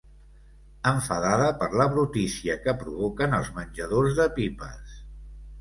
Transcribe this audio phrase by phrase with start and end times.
[0.91, 5.01] Enfadada per la brutícia que provoquen els menjadors de pipes.